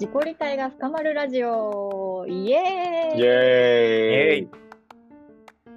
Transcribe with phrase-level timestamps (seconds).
[0.00, 4.48] 自己理解が深まるラジオイエーイイエーイ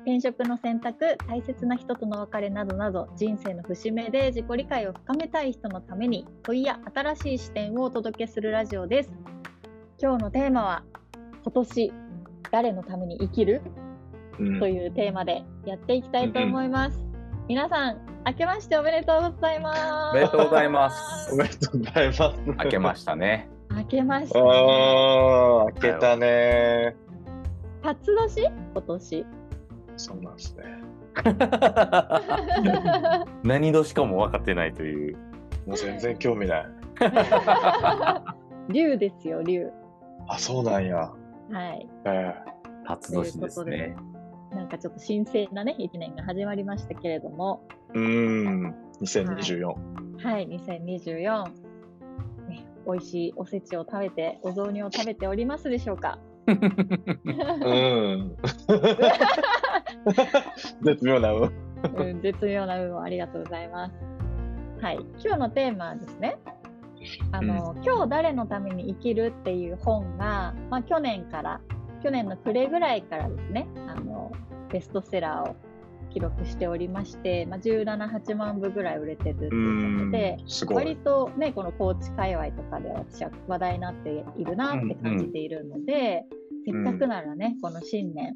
[0.04, 9.12] 転職の選択、大切な人との別れなどなど人生の節目で自己理解を深めたい人のために問いや新しい視点をお届けするラジオです。
[10.00, 10.84] 今日のテーマは
[11.44, 11.94] 今年
[12.52, 13.64] 誰のために生きる？
[14.40, 17.00] うんというテーマでやっていきたいと思います。
[17.48, 17.98] 皆さん、
[18.28, 20.12] 明けましておめでとうございます。
[20.12, 21.38] おめでとうございますお。
[21.38, 22.22] めでとうございます。
[22.66, 23.50] 明けましたね。
[23.92, 24.50] 明けました、あね。
[25.70, 26.96] あ、開けたね
[27.82, 29.26] 初年今年？
[29.98, 30.64] そうなんですね。
[33.44, 35.18] 何年かも分かってないという。
[35.68, 36.66] もう全然興味ない。
[38.74, 39.70] 竜ですよ、竜。
[40.28, 41.12] あ、そうなんや。
[41.52, 41.88] はい。
[42.06, 42.34] え
[42.86, 43.96] 初年ですね。
[44.52, 47.62] なんかちょっと神聖なね、一年が始まりましたけれども、
[47.94, 49.76] えうーん、2024。
[50.24, 51.52] はい、2024、ね、
[52.86, 56.20] 美味しいおせちを食べて、お雑煮を食べておりますでしょうか？
[56.48, 58.36] うん。
[60.84, 61.52] 絶妙な運。
[61.96, 63.94] うん、絶妙な運をありがとうございます。
[64.82, 66.38] はい、今日のテーマはですね、
[67.32, 71.62] あの、今日誰のために生きるっていう本が、まあ、去年から、
[72.04, 74.32] 去年の暮れぐらいからですね、あの、
[74.72, 75.56] ベストセラーを
[76.14, 80.38] 記録しておりまして、まあ、17、8万部ぐらい売れてるっていうことで、
[80.74, 80.96] 割い。
[80.98, 86.26] とね、この高知界隈とかで私は話題になっているなって感じているので、
[86.66, 88.36] せっかくならね、この新年、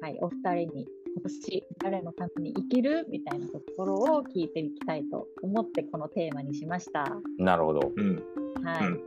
[0.00, 7.04] はい、お二人に今年誰のために生きるみたいなところを聞いていきたいと思ってこのテーマにしました。
[7.38, 7.92] なるほど。
[7.96, 8.22] うん。
[8.64, 8.86] はい。
[8.86, 9.00] うん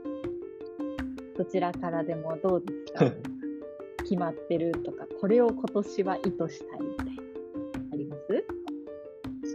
[1.38, 3.12] どちらからでもどうですか？
[4.04, 6.80] 決まってるとか、これを今年は意図したい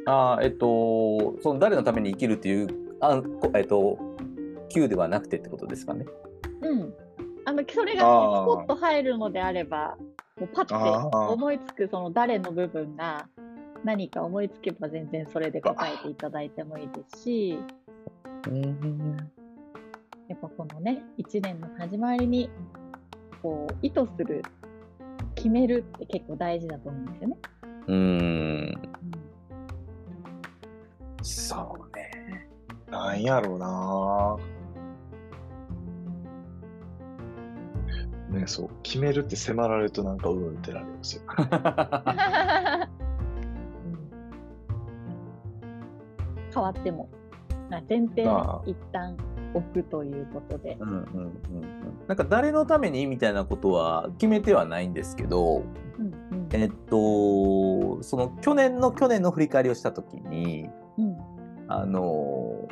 [0.06, 2.68] あーえっと、その誰のために生きるっていう、
[3.00, 3.98] あこえっと、
[4.70, 6.06] Q ではなくてってことですかね。
[6.62, 6.94] うん。
[7.44, 9.96] あの、それがスポッと入るのであれば、
[10.38, 13.28] もうパッて思いつくその誰の部分が
[13.84, 17.58] 何か思いつけば全然それで答えていただいてもいいですし、
[20.28, 22.50] やっぱこのね、一年の始まりに、
[23.42, 24.42] こう、意図する、
[25.34, 27.36] 決めるって結構大事だと思うんですよね。
[27.88, 28.82] うーん。
[31.20, 32.48] うんそうね。
[32.90, 34.36] なんやろうな
[38.30, 41.22] ね、そう、決めるって迫られるとなんかうんってなりますよ。
[46.52, 47.08] 変わっても、
[47.70, 49.16] まあ、前提まあ一旦
[49.54, 50.76] 置くということで。
[50.80, 51.32] うんうんうんうん。
[52.06, 55.64] なんか誰のためにみたいなことは決めてはないんですけど、
[55.98, 60.79] うんうんえっと、その去年の去年の振り返りをしたときに、うん
[61.70, 62.68] あの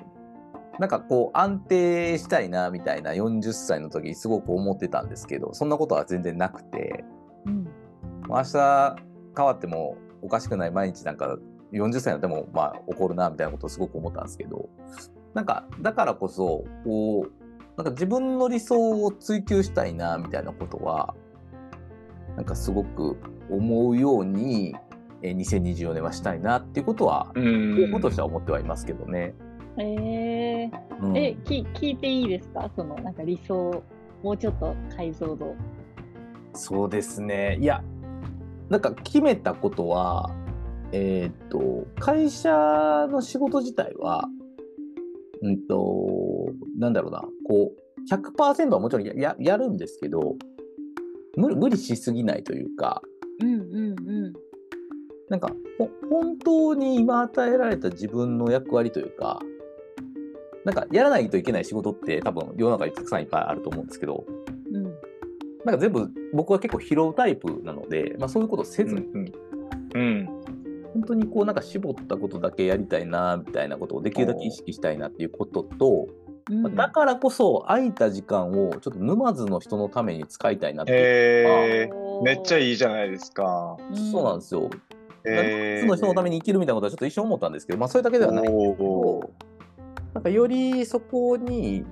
[0.79, 7.05] なんかこう安定したいなみたいな40歳の時すごく思ってたんですけどそんなことは全然なくて。
[7.47, 7.69] うん。
[8.29, 8.97] 明日
[9.37, 11.39] 変わってもおかしくない毎日なんか
[11.73, 14.69] 40歳になってもまあ起こるなみたいなことをすごく思ったんですけど
[15.35, 17.33] なんかだからこそこう
[17.77, 21.15] なんか自分の理想を追求したいなみたいなことは
[22.37, 23.17] なんかすごく
[23.51, 24.75] 思うように
[25.23, 27.77] えー2024年はしたいなっていうことはうん。
[27.91, 29.35] 候補としては思ってはいますけどね。
[29.79, 30.71] えー。
[31.03, 31.17] うん。
[31.17, 32.71] えき聞いていいですか？
[32.77, 33.83] そのなんか理想
[34.23, 35.55] もうちょっと解像度。
[36.55, 37.59] そうですね。
[37.61, 37.83] いや、
[38.69, 40.35] なんか決めたことは、
[40.93, 44.25] えーっと、会社の仕事自体は、
[45.43, 50.37] うんと、なんだろうな、こう、100%はもちろんやややるんですけど
[51.37, 53.03] 無理、無理しすぎないというか、
[53.41, 54.33] うんうんうん
[55.29, 59.41] なんか、ほ本当に今与えられた自分の役割というか、
[60.65, 64.25] なんかやらないといけない仕事って多分世の中にたくさんいっぱいあると思うんですけど、
[64.73, 64.85] うん
[65.65, 69.33] なんか全部僕は結構拾うタイプなので、まあそういうことをせずに、うん
[69.95, 70.27] うん。
[70.95, 76.07] 本当にこうなんか絞ったことだけやりたいなみたいなことをできるだけ意識したいなっていうことと、
[76.51, 81.03] うんまあだからこそ空いた時間をちょっと沼津の人のために使いたいなっていう、へ
[81.83, 83.77] えおーめっちゃいいじゃないですか。
[84.11, 84.71] そうなんですよ。
[85.31, 89.31] へ沼津の人のために生きるみたいなことはちょっと一瞬思ったんですけど、まあそれだけではないんですけど、
[90.15, 91.85] なんかよりそこに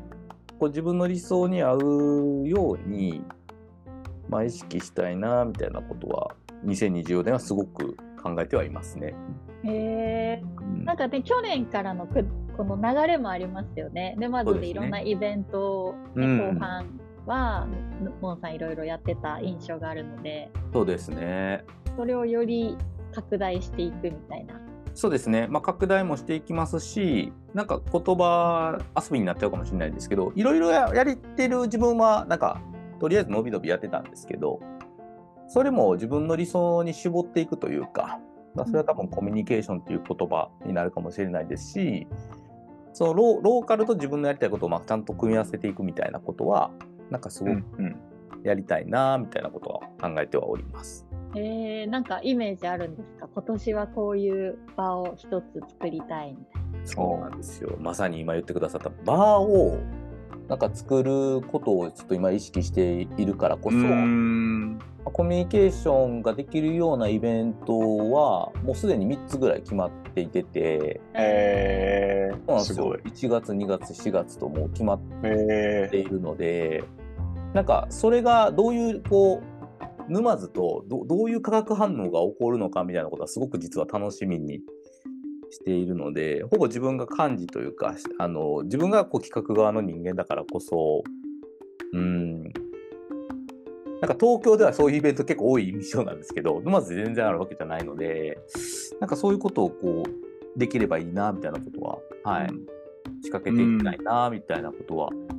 [0.59, 3.23] こう自分の理想に合うように、
[4.29, 6.35] まあ、意識したいなみたいなことは
[6.65, 9.15] 2024年はすごく考えてはいますね。
[9.65, 10.85] へえうん。
[10.85, 12.25] なんかね去年からのく
[12.57, 14.17] この流れもありますよね。
[14.19, 17.67] でまずでいろんなイベントを、ねうん後半は
[18.21, 20.51] モンさんいろいろやってた印象があるので。
[20.73, 21.65] そうですね。
[21.97, 22.77] それをより
[23.17, 24.61] 拡大していくみたいな。
[24.95, 32.61] そうですね、まあ、拡大もしていきますし、なんか言葉遊びになっちゃうかもしれないですけど、いろいろややりてる自分は、なんか、
[32.99, 34.61] とりあえず伸び伸びやってたんですけど、
[35.49, 38.21] それも自分の理想に絞っていくというか、
[38.55, 42.07] まあ、それは多分コミュニケーションという言葉になるかもしれないですし、
[42.95, 46.71] そのロローカルと自分のやりたいことをまあちゃんと組み合わせていくみたいなことは、
[47.11, 47.97] なんかすごくうん。
[48.43, 49.81] やりたいなみたいなことは
[50.11, 51.06] 考えてはおります。
[51.35, 53.29] えー、なんかイメージあるんですか？
[53.35, 56.87] 今年はこういう場を一つ作りたいみたいな。
[56.87, 57.77] そうなんですよ。
[57.81, 58.91] まさに今言ってくださった。
[59.05, 59.79] バーを
[60.49, 64.79] なんか作ることをちょっと今意識しているからこそ、うん。
[65.05, 72.99] コミュニケーションができるようなイベントはもうすでに3つぐらい決まっていてて、えそうなんですすよごい。
[72.99, 76.85] 1月、2月、4月ともう決まっえているので、
[77.55, 79.56] なんかそれがどういうこう
[80.09, 84.61] 沼津とどどういう化学反応が起こるのかみたいなことはすごく実は楽しみに
[85.51, 91.03] しているのでほぼ自分が幹事というかあの自分がこう企画側の人間だからこそ
[91.93, 92.43] うん。
[93.99, 98.39] なんか東京ではそういうイベント結構多い印象なんですけど沼津で全然あるわけじゃないので
[99.01, 102.49] なんかそういうことをこうできればいいなみたいなことは、はい、
[103.23, 105.36] 仕掛けていきたいなみたいなことは、はい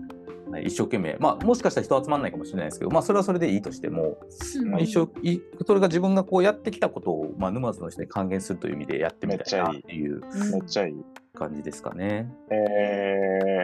[0.63, 4.17] 一生懸命、まあ、もしかしたら人集まらないかもしれないですけど、まあ、それはそれでいいとしても、
[4.65, 10.21] まあ、一生いそれが自分がこうやってきたことを、まあ、沼津の人に還元するという意味でやってみたいなっていう。
[11.33, 12.31] 感じですかね。
[12.49, 12.55] え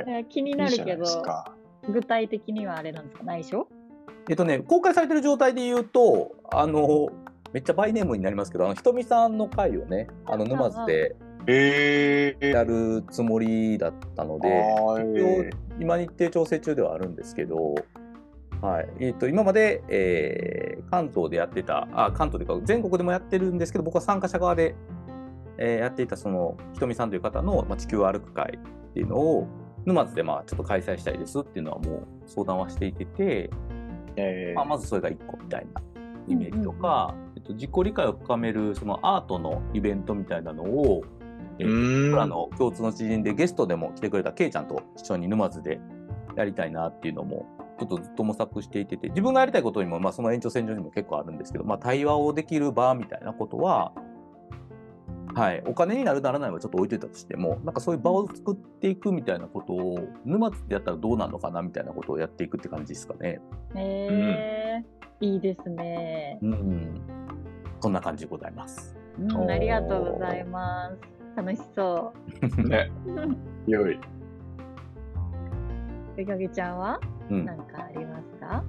[0.07, 1.55] えー気にー、ないるけど、か。
[1.89, 3.23] 具体的にはあれなんですか？
[3.23, 3.67] 内緒？
[4.29, 7.09] えっとね、公開されてる状態で言うと、あの、
[7.51, 11.15] めっちゃバイネームになりますけど、あの、ひとみさんの回をね、あの、沼津で
[11.47, 15.49] えー、やるつもりだったので、あーえ
[15.79, 17.75] 今日程調整中ではあるんですけど、
[18.61, 18.89] はい。
[18.99, 24.75] えー、と今まで、えー関東でやってたあ関東というか全国でもやってるんですけど僕は参加者側で、
[25.57, 29.47] えーやっていたそのひとみさんという方の、まあ、地球を歩く会っていうのを
[29.85, 33.49] 沼津でまあちょっと開催したいですっていうのはもう相談はしていてて、ー
[34.17, 34.55] えー。
[34.55, 35.81] まあ、まずそれが1個みたいな
[36.27, 41.03] イメージとか、えっと、自己理解を深めるそのアートのイベントみたいなのを、
[41.63, 45.79] えーうーん僕らの共通の知人でゲストでも来てくれたケイちゃんと一緒に沼津で
[46.35, 47.45] やりたいなっていうのも
[47.79, 53.93] ちょっとずっと模索していてて自分がやりたいことにも、まあ、その延長線上にも結構あるんですけど、まあ、対話をできる場みたいなことは、
[55.35, 63.41] はい、お金になるならないはちょっと置いといたとしてもなんかそういう場を作っていくみたいなことを沼津でやったらどうなるのかなみたいなことをやっていくって感じですかね。
[63.75, 67.01] えーいいですね、うん、
[67.79, 68.93] そんな感じでございます。
[69.17, 69.49] うん。
[69.49, 71.12] ありがとうございます。
[71.35, 72.13] 楽しそ
[72.57, 73.71] ね、う。
[73.71, 73.99] 良い。
[76.17, 76.99] えかげちゃんは？
[77.29, 77.45] うん。
[77.45, 78.63] 何かありますか？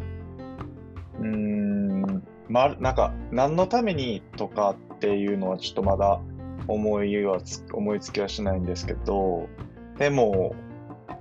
[1.21, 6.21] うーん、まあ、なんか、何のためにとかっていうのはちょっとまだ
[6.67, 9.49] 思いはつ、思いつきはしないんですけど、
[9.99, 10.55] でも、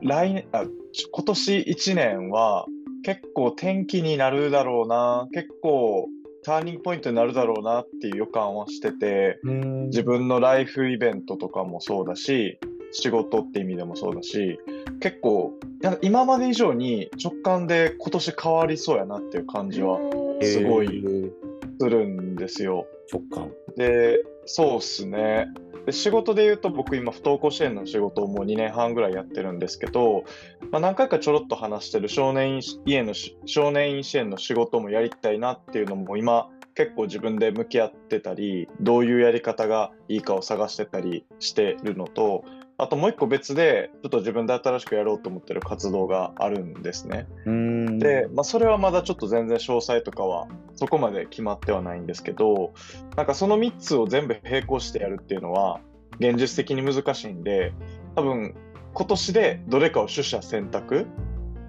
[0.01, 2.65] 来年、あ、ち今年1年は
[3.03, 6.07] 結構転機になるだろうな、結構
[6.43, 9.39] ターニングポイントになるだろうなっていう予感はしてて、
[9.87, 12.59] 自分のライフイベントとかもそうだし、
[12.91, 14.59] 仕事って意味でもそうだし、
[14.99, 19.99] 結構、なんか今まで以上に直感で今年変わりそうやなっていう感じは
[20.41, 21.31] えーすごいえー
[21.79, 22.85] するんですよ。
[23.11, 23.51] 直感。
[23.75, 25.47] で、そうっすね。
[25.85, 30.23] で仕事で言うと僕今不登校支援の仕事をもう2年半ぐらいやってるんですけど、
[30.71, 33.13] まあ、何回かちょろっと話してる少年院の
[33.45, 42.45] 少年院支援の仕事もやりたいなっていうのも今結構自分で向き合ってたりどういうやり方がいいかを探してたりしてるのと
[42.77, 47.27] あともう一個別でちょっと自分で新しくやろうと思ってる活動があるんですね。
[47.45, 52.73] うんで、まあ、それはまだちょっと全然詳細とかはそこまで決まってはないんですけど
[53.15, 55.81] なんかその3つを全部並行してやるっていうのは
[56.19, 57.73] 現実的に難しいんで
[58.15, 58.55] 多分
[58.93, 61.07] 今年でどれかを取捨選択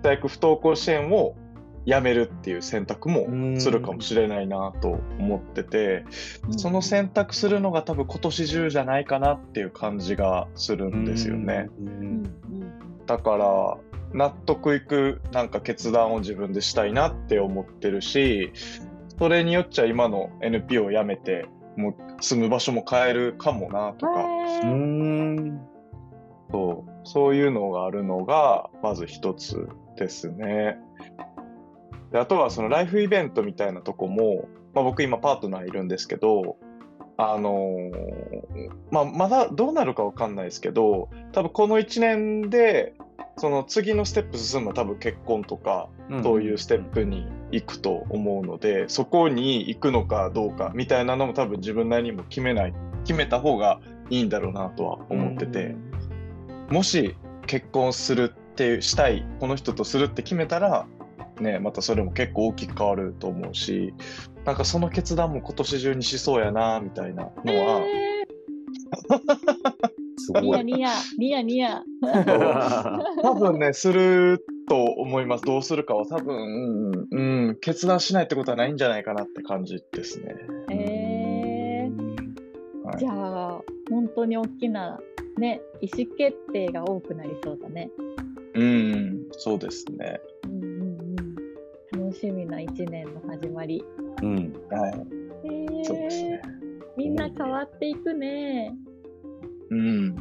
[0.03, 1.37] 大学不登校支援を
[1.85, 6.05] やめるっていう選択もするかもしれないなと思ってて
[6.57, 11.69] その選択するのが多分今年中じゃないかなっていう感じがするんですよね。
[13.07, 13.77] だから
[14.13, 18.53] 納得いくなんか決断を自分でしたいなって思ってるし
[19.19, 24.25] それによっちゃ今の NPO を辞めてもう住む場所も変えるかもなとか、
[26.51, 26.91] そう。
[27.05, 30.79] そういうのがあるのがまず一つですね。
[32.15, 36.57] であとはそのライフイベントみたいなとこも、まあ、僕今パートナーいるんですけど
[37.17, 42.95] あのーまあ、まだどうなるかわかんないですけど多分この1年で
[43.37, 45.89] その次のステップ進むのは多分結婚とか
[46.23, 53.81] そういうステップに行くと思うので、そこに行くのかどうかみたいなのも多分自分なりにも決めない決めた方が
[54.11, 55.75] いいんだろうなとは思ってて、
[56.71, 57.17] もし
[57.47, 60.87] 結婚するってしたいこの人とするって決めたら
[61.41, 63.95] ねまたそれも結構大きく変わると思うし
[64.45, 68.35] なんかその決断も今年中にしそうやなみたいなのは、えー、ニ
[70.25, 70.51] すごい。
[70.51, 71.83] ヤニヤ、ニヤニヤ。
[73.23, 80.35] 多分ねすると思いますどうするかは多分、うんうん、決断しないってことはないんじゃないかなって感じですね。
[80.71, 83.61] えー、はいじゃあ、
[83.91, 85.01] 本当に大きな、
[85.39, 87.91] ね、意思決定が多くなりそうだね。
[88.55, 90.21] うん、そうですね。
[91.97, 93.85] 楽しみな一年の始まり。
[94.23, 94.53] うん。
[94.71, 95.07] はい、
[95.45, 96.43] えー、そうですね。
[96.97, 98.75] みんな変わっていくね。
[99.71, 100.17] うん。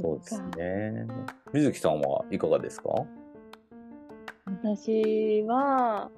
[0.00, 1.06] そうですね。
[1.52, 2.90] 水木さんはいかがですか？
[4.62, 6.10] 私は、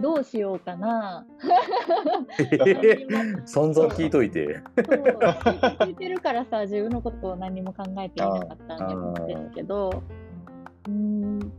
[0.00, 1.26] どうしようかな。
[3.46, 4.60] 散々聞いといて。
[4.76, 9.90] 聞いてるからさ自分のことを何も考えていなかったんですけど
[10.88, 11.52] うーん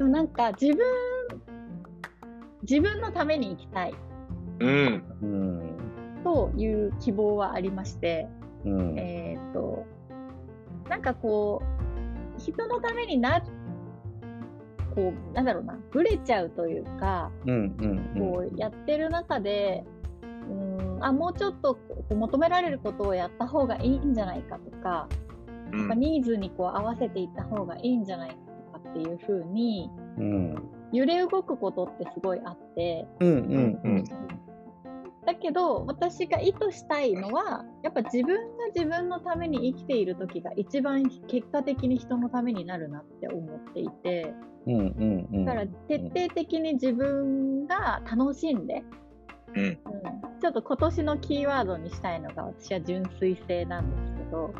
[0.00, 0.78] でもなんか自分
[2.62, 3.94] 自分のために生きたい
[4.60, 5.04] うん。
[5.20, 5.76] うん。
[6.24, 8.26] という希望はありまして
[8.64, 8.98] うん。
[8.98, 9.84] えっ、と
[10.88, 11.62] なんかこ
[12.38, 13.42] う人のためにな
[14.94, 17.76] こうなんだろうなブレちゃうというかうん。
[17.78, 18.18] うん。
[18.18, 19.84] こうやってる中で、
[20.22, 25.08] うーんあもうちょっとこう求められることをやった方がいいんじゃないかとか、
[25.72, 28.49] うんまあニーズにこう合わせていった方がいいんじゃないか
[28.90, 30.54] っていう風にうん。
[30.92, 33.28] 揺れ動くことってすごいあってうん。
[33.28, 33.80] うん。
[33.84, 34.04] うん。
[35.26, 44.34] だけど私が意図したいのはやっぱ自分が自分のために生きている時が一番結果的に人のためになるなって思っていて
[44.66, 44.74] うん。
[44.74, 45.28] うん。
[45.32, 45.44] うん。
[45.44, 48.82] だから徹底的に自分が楽しんで
[49.54, 49.64] うん。
[49.64, 49.78] うん
[50.40, 54.54] ちょっと今年のキーワードにしたいのが私は純粋性なんですけど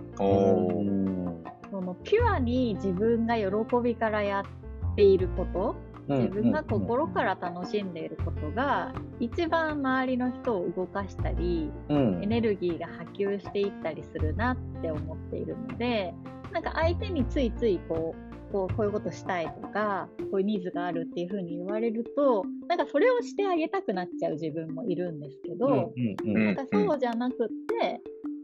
[1.71, 3.47] そのピュアに自分が喜
[3.83, 5.77] びからやっていること
[6.09, 12.23] 自分が心から楽しんでいることが一番周りの人を動かしたりうん。
[12.23, 16.13] エネルギーが波及していったりするなって思っているので
[16.53, 26.45] なんか相手についついこうこうこういうことしたいとかこういうニーズがあるっていうふうに言われるとなんかそれをしてあげたくなっちゃう自分もいるんですけど、うんうんうん。
[26.47, 28.01] なんかそうじゃなくって、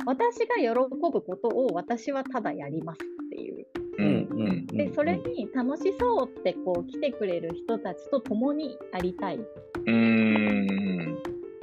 [0.06, 3.66] 私が喜ぶことを私はただやりますっていう。
[3.98, 4.28] うん。
[4.30, 4.66] うん。
[4.66, 9.38] で、それに楽しそうってこう来てくれる人たちと共にありたいっ
[9.86, 11.22] うん。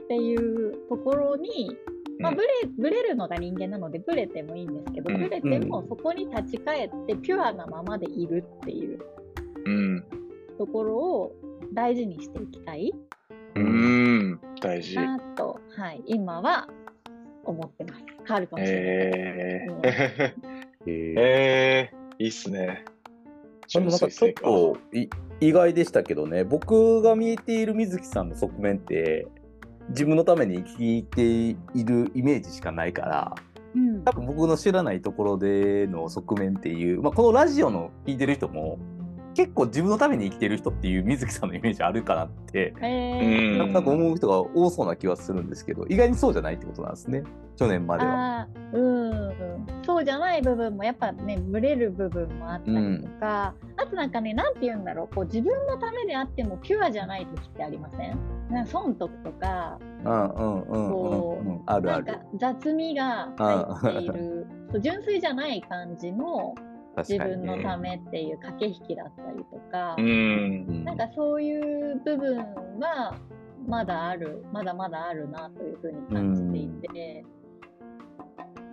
[0.10, 1.72] ていうところに、
[2.20, 2.48] まあ、うんブレ
[2.78, 9.00] ブレるのが人間なのでブレてもいいんですけど、うんブレてもそこに立ち返ってピュアなままでいるっていう
[9.66, 10.06] うん。
[10.58, 11.36] ところを
[11.74, 12.94] 大事にしていきたい
[13.56, 14.40] うん。
[14.62, 14.96] 大事。
[14.96, 16.68] なと、はい、今は
[17.44, 18.04] 思ってます。
[18.26, 18.84] 変わるかもしれない。
[18.84, 22.86] えうんー、えーえー、いいっすね。
[23.74, 25.08] でもなんかちょっとい
[25.40, 29.28] 意外でしたけどね、僕が見えている水木さんの側面って、
[29.90, 33.36] 自分のために生きているイメージしかないから、
[33.76, 38.78] うん多分僕の知らないところでの側面っていう、まあ、このラジオの聞いてる人も、
[39.34, 47.24] 結構自分のために生きてる人っていう水木さんのイメージあるかなって、えうんなんとなく思う人が多そうな気はするんですけど、意外にそうじゃないってことなんですね、
[47.58, 48.48] 去年までは。
[48.74, 49.34] うん。
[49.86, 55.16] そうじゃない部分もやっぱねブレる部分もあったりとか、あとなんかねなんて言うんだろう。
[55.16, 58.18] こう自分のためであってもピュアじゃない時ってありません？
[58.50, 59.80] なんか損得とか。
[60.06, 62.06] うんうんうんうんうん、あるある。
[62.06, 62.26] なんか。
[62.38, 64.48] 雑味が入っている。
[64.72, 66.56] そう純粋じゃない感じの
[66.98, 68.02] 自分のたね。
[68.02, 70.06] めっていう駆け引きだったりとか、うん。
[70.06, 72.38] うんなんかそういう部分
[72.80, 73.16] は
[73.68, 77.26] まだある、まだまだあるなというふうに感じていて、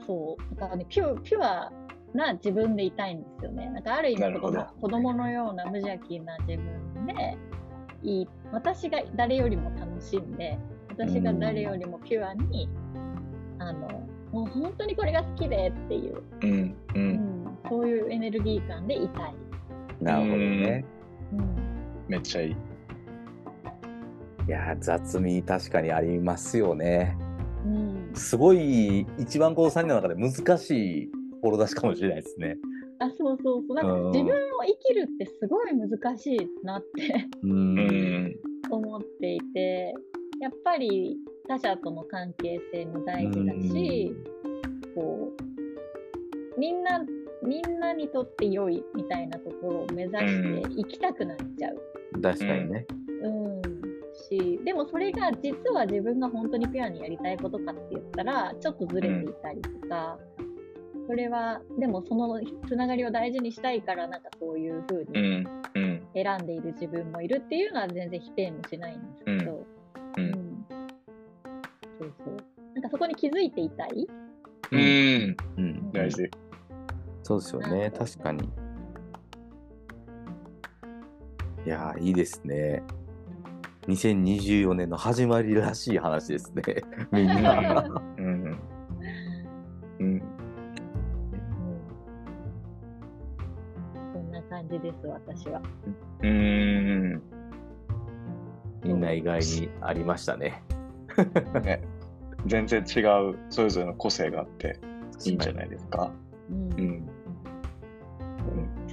[0.07, 1.73] そう、だからね、ピュピュア
[2.15, 3.71] な自分でいたいんですよね。
[3.71, 7.39] なんかある意味子供子供のような無邪気な自分で
[8.03, 10.59] いい、私が誰よりも楽しんで、
[10.89, 12.69] 私が誰よりもピュアに、
[13.59, 13.89] あの、
[14.33, 16.77] もう本当にこれが好きでっていう、うん。
[16.95, 16.99] う。
[16.99, 17.40] うんん、
[17.71, 19.35] そういうエネルギー感でいたい。
[20.03, 20.85] なるほどね。
[21.33, 21.57] うん
[22.09, 22.51] めっちゃいい。
[22.51, 22.55] い
[24.49, 27.17] やー雑味確かにありますよね。
[27.65, 31.11] うんすごい一番この3人の中で難しい
[31.43, 32.57] 志かもしれないですね。
[32.99, 37.47] あそうそうそうなんかうん自分を生きるってすごい難しいなってう。
[37.47, 38.37] うんん。
[38.71, 39.95] 思っていて
[40.41, 41.17] やっぱり
[41.49, 44.13] 他者との関係性も大事だし、
[44.95, 45.33] こ
[46.57, 47.05] うみんな
[47.43, 52.87] みんなにとって良いみたいなところを目指して生きたくなっちゃう、確かにね。
[53.23, 53.63] うん、
[54.15, 60.19] しでもそれが実は自分が本当にピュアにやりたいことかって言ったらちょっとずれていたりとか、
[61.07, 65.63] それはでもそのつながりを大事にしたいからなんかそういう風うにん。
[65.75, 66.03] うん。
[66.13, 69.67] 選んでいる自分もいるっていうのは全然否定もしないんですけど、う
[70.19, 70.67] うんん
[71.99, 72.37] そうそう
[72.75, 74.07] なんかそこに気づいていたい、
[74.73, 75.37] うん。
[75.57, 76.29] うん、大事。
[77.31, 78.43] そうですよね、確かに。
[81.65, 82.83] いやー、いいですね。
[83.87, 86.63] 2024年の始まりらしい話ですね。
[87.13, 88.03] みんな。
[88.19, 88.59] うん。
[90.01, 90.23] うん。
[94.13, 95.63] そんな感じです私は。
[96.23, 97.23] うん。
[98.83, 100.65] みんな意外にありましたね。
[101.63, 101.81] ね。
[102.47, 104.81] 全然違う、それぞれの個性があって、
[105.25, 106.11] いいんじゃないですか。
[106.51, 107.10] うんうん。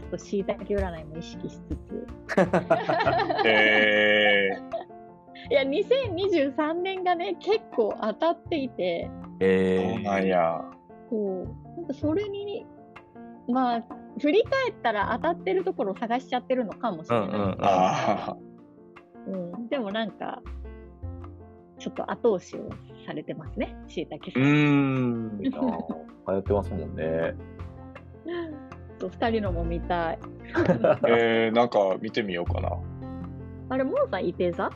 [0.08, 2.08] っとしいたけ占いも意識しつつ。
[3.46, 4.50] え
[5.50, 10.62] いや、2023年がね、結構当たっていて、ー、えそうなんや。
[11.10, 11.44] そう、
[11.78, 12.66] なんかそれに、
[13.48, 13.86] まあ、
[14.20, 17.28] 振り返ったら当たってるところを探しちゃってるのかもしれない。
[17.28, 17.56] うんうんあ
[18.32, 18.38] あ。
[19.28, 20.42] うんでもなんか、
[21.78, 22.70] ちょっと後押しを
[23.06, 24.40] されてますね、しいたけさ。
[24.40, 25.46] うんん。
[25.46, 27.36] いいなぁ流行ってますもんね。
[29.00, 30.20] そう二人のも見たい。
[31.08, 32.72] えー、なんか見てみようかな。
[33.70, 34.70] あれ、モンさん、いて座？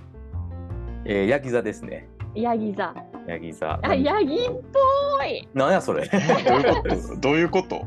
[1.06, 2.08] えー、ヤギ座ですね。
[2.36, 2.94] ヤギ座。
[3.28, 3.80] ヤギ座。
[3.82, 6.08] あ、ヤギっぽいなんやそれ。
[6.08, 6.82] どういうこ
[7.20, 7.20] と？
[7.20, 7.86] どういうこと？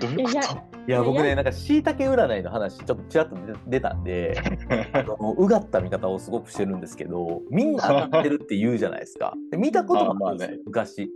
[0.00, 4.36] どういうこいやといや、僕ね、なんか、しいたけ占いの話、ちょっとちらっと出出たんで、
[4.92, 9.34] あのうがった見方をすごくしてるんですけど、みんな当たってるって言うじゃないですか。
[9.50, 11.10] で見たこともあるんですよ、あまあね昔。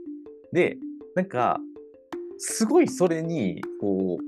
[0.53, 0.77] で、
[1.17, 1.59] なんか、
[2.39, 4.25] すごいそれに、こう、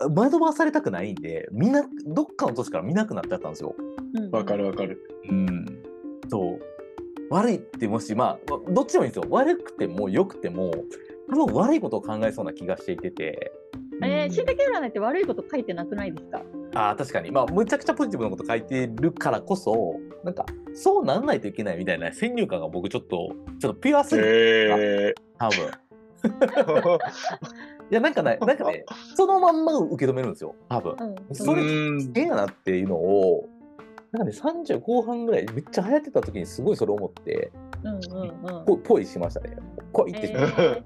[0.00, 3.74] 惑わされたくないんで、みんな、どっかの年から見なくなっちゃったんですよ。
[4.14, 5.00] うんわかるわかる。
[5.28, 5.66] うん。
[6.28, 6.60] そう。
[7.30, 9.30] 悪いってもし、まあ、どっちでもいいんですよ。
[9.30, 10.72] 悪くても良くても、
[11.30, 13.52] 多分悪いことを考えそうな気がしていてて。
[14.02, 16.42] えー、しいたけ占いって悪いこと書いてなくないですか？
[16.74, 17.30] ああ、確かに。
[17.30, 23.30] まあ、むちゃくちゃポジティブなこと書いてるからこそ、なんか、そうなんないといけないみたいな先入観が僕ちょっと、
[23.60, 25.70] ちょっとピュアすぎて、え多分。
[27.94, 30.96] や、なんかね、 なんかね、そのまんま受け止めるんですよ、多分。
[30.98, 31.34] うん。
[31.34, 33.48] それうん変やなっていうのを、
[34.12, 37.50] なんかね、30後半ぐらい、めっちゃ流行ってた時にすごいそれ思って、
[37.82, 38.64] うんうんうん。
[38.64, 39.56] ぽぽいしましたね。
[39.92, 40.82] ぽいってしました。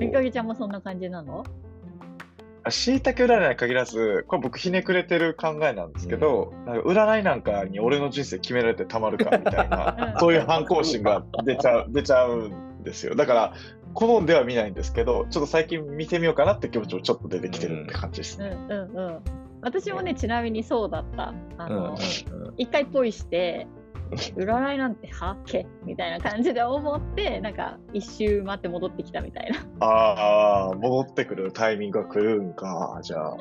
[0.00, 1.44] みかげちゃんもそんな感じなの？
[2.70, 13.14] しいたけ占いに限らず、これ僕ひねくれてる考えなんですけど、なんか占いなんかに俺の人生決められてたまるかみたいな、 うんそういう反抗心が出ちゃう、出ちゃうんですよ。
[13.14, 13.52] だから、
[13.96, 18.56] 好んでは見ないんですけど、ちょっと最近見てみようかなって気持ちもちょっと出てきてるって感じですうんね。
[18.68, 19.20] うんうん。
[19.62, 21.34] 私もね、ちなみにそうだった。
[21.56, 21.96] あうんうんの、うん
[22.58, 23.66] 一回ポイして、
[24.10, 29.86] 占いなんてはっけみたいな感じで思って、なんか一周待って戻ってきたみたいな。
[29.86, 33.36] ああ、戻ってくるタイミングが来るんか、じゃあ。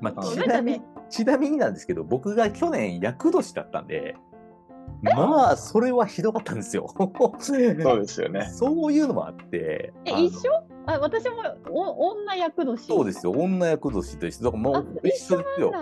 [0.00, 4.14] まあ、そうちなみに、ちなみになんですけど、僕が去年厄年だったんで、
[5.02, 6.92] まあ、それはひどかったんですよ。
[7.40, 7.54] そ
[7.94, 8.44] うですよね。
[8.52, 9.92] そういうのもあって。
[10.04, 10.52] え、一緒？
[10.86, 11.36] あ私も
[11.70, 12.82] お女役年。
[12.82, 13.32] そうですよ。
[13.32, 14.44] 女役年と一緒。
[14.44, 15.72] だからもあう、一緒ですよ。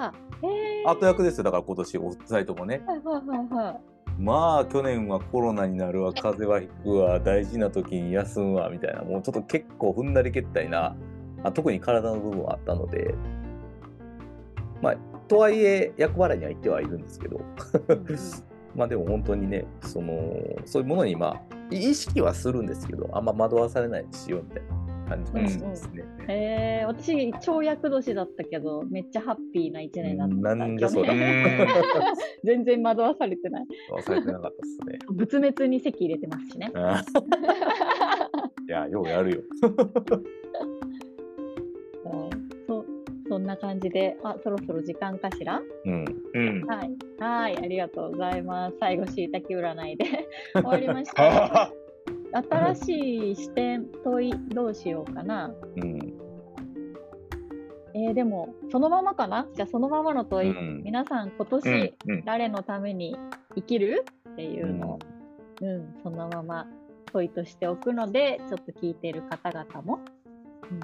[0.87, 1.45] 後役ですよ。
[1.45, 2.83] だから今年、お二人ともね。
[2.87, 3.81] はいはいはいはい。
[4.21, 10.97] まあ、去年はコロナになるわ、風邪はひくわ、大事な時に休むわ、みたいな、もうちょっと結構踏んだり蹴ったりな、
[11.45, 13.15] あ特に体の部分はあったので、
[14.83, 14.97] まあ、
[15.29, 17.41] とはいえ、役払いには行ってはいるんですけど、
[18.79, 20.15] まあでも本当にね、その、
[20.65, 26.05] そういうものに、まあ、意識はするんですけど、あんま惑わされないようにしようみたいな感じがしますね。
[26.29, 30.35] へえ私、超役年だったけど、めっちゃハッピーな一年だった。
[30.55, 31.13] なんでそうだ
[32.45, 33.67] 全然惑わされてない。
[33.93, 34.99] 忘れてなかったですね。
[35.11, 36.71] 仏滅に席入れてますしね。
[38.69, 39.43] いや、ようやるよ。
[43.39, 45.63] そんな感じで、あ、そろそろ時間かしら？
[45.85, 46.05] うん。
[46.35, 46.67] うん。
[46.67, 46.91] はい。
[47.21, 48.77] はい、ありがとうございます。
[48.81, 50.05] 最後、しいたけ占いで
[50.55, 51.71] 終わりました。
[52.33, 55.55] 新しい視点、問い、どうしようかな。
[55.77, 55.99] うん。
[57.95, 59.47] えーでも、そのままかな？
[59.55, 60.51] じゃあ、そのままの問い。
[60.51, 63.17] うん皆さん、今年、うんうん誰のために
[63.55, 64.05] 生きる？
[64.33, 64.99] っていうのを、
[65.63, 66.67] うん、そのまま
[67.13, 70.01] 問いとしておくので、ちょっと聞いている方々も、
[70.73, 70.81] うん、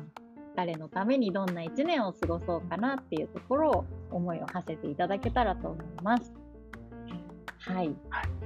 [0.56, 6.32] 誰のためにどんな1年を過ごそうかなっていうところを思いを馳せていただけたらと思います。
[7.58, 7.94] はい。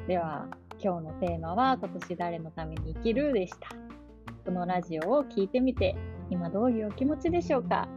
[0.07, 0.47] では、
[0.81, 3.68] 今日のテーマは、今年誰のために生きるでした。
[4.44, 5.97] このラジオを聞いてみて、
[6.31, 7.88] 今どういうお気持ちでしょうか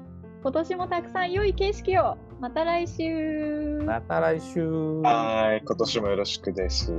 [0.41, 3.79] 今年もたくさん良い景色をまた来週。
[3.85, 4.67] また来週。
[5.03, 6.91] はい、今年もよろしくです。